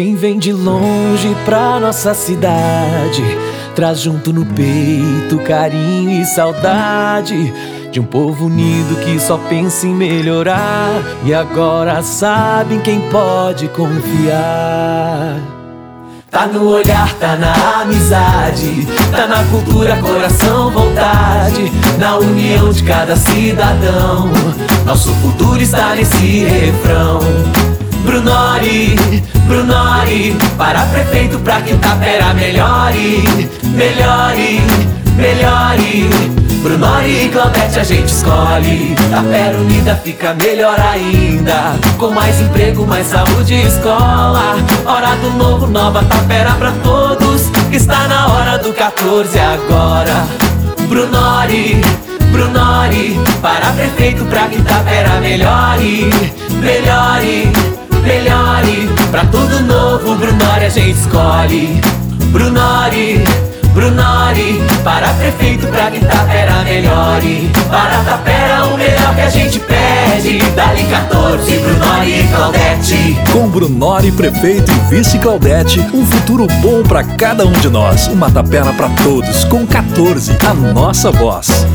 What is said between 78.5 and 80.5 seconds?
pra todos, com 14,